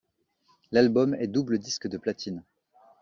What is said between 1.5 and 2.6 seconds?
disque de platine.